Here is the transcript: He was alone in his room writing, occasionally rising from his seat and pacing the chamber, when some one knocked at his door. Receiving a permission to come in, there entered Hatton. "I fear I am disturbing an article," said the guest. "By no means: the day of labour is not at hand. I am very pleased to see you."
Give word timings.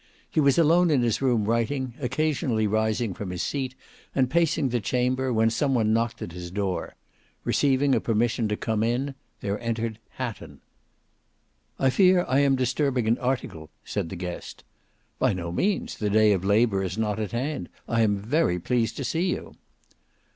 He 0.27 0.39
was 0.39 0.57
alone 0.57 0.89
in 0.89 1.03
his 1.03 1.21
room 1.21 1.45
writing, 1.45 1.93
occasionally 2.01 2.65
rising 2.65 3.13
from 3.13 3.29
his 3.29 3.43
seat 3.43 3.75
and 4.15 4.31
pacing 4.31 4.69
the 4.69 4.79
chamber, 4.79 5.31
when 5.31 5.51
some 5.51 5.75
one 5.75 5.93
knocked 5.93 6.23
at 6.23 6.31
his 6.31 6.49
door. 6.49 6.95
Receiving 7.43 7.93
a 7.93 7.99
permission 8.01 8.47
to 8.47 8.57
come 8.57 8.81
in, 8.81 9.13
there 9.41 9.59
entered 9.59 9.99
Hatton. 10.13 10.59
"I 11.77 11.91
fear 11.91 12.25
I 12.27 12.39
am 12.39 12.55
disturbing 12.55 13.07
an 13.07 13.19
article," 13.19 13.69
said 13.85 14.09
the 14.09 14.15
guest. 14.15 14.63
"By 15.19 15.33
no 15.33 15.51
means: 15.51 15.95
the 15.95 16.09
day 16.09 16.31
of 16.33 16.43
labour 16.43 16.81
is 16.81 16.97
not 16.97 17.19
at 17.19 17.31
hand. 17.31 17.69
I 17.87 18.01
am 18.01 18.17
very 18.17 18.57
pleased 18.57 18.97
to 18.97 19.03
see 19.03 19.29
you." 19.29 19.53